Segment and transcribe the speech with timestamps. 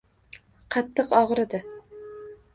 [0.75, 1.61] Qattiq og‘ridi.